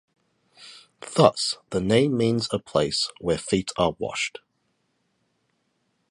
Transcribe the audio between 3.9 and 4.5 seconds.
washed.